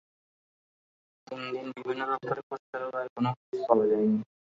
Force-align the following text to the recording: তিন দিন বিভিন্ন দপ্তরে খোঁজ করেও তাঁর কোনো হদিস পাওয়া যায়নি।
তিন 1.27 1.41
দিন 1.53 1.67
বিভিন্ন 1.77 2.01
দপ্তরে 2.11 2.41
খোঁজ 2.47 2.61
করেও 2.71 2.89
তাঁর 2.93 3.07
কোনো 3.15 3.29
হদিস 3.31 3.61
পাওয়া 3.69 3.85
যায়নি। 3.91 4.17